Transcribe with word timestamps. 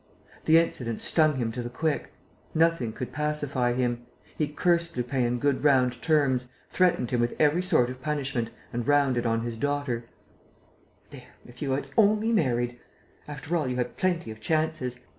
The 0.45 0.57
incident 0.57 0.99
stung 0.99 1.35
him 1.35 1.51
to 1.51 1.61
the 1.61 1.69
quick. 1.69 2.11
Nothing 2.55 2.91
could 2.91 3.11
pacify 3.13 3.73
him. 3.73 4.07
He 4.35 4.47
cursed 4.47 4.97
Lupin 4.97 5.23
in 5.25 5.37
good 5.37 5.63
round 5.63 6.01
terms, 6.01 6.49
threatened 6.71 7.11
him 7.11 7.21
with 7.21 7.35
every 7.39 7.61
sort 7.61 7.87
of 7.91 8.01
punishment 8.01 8.49
and 8.73 8.87
rounded 8.87 9.27
on 9.27 9.41
his 9.41 9.57
daughter: 9.57 10.09
"There, 11.11 11.35
if 11.45 11.61
you 11.61 11.73
had 11.73 11.85
only 11.97 12.31
married!... 12.31 12.79
After 13.27 13.55
all 13.55 13.67
you 13.67 13.75
had 13.75 13.95
plenty 13.95 14.31
of 14.31 14.39
chances. 14.39 15.01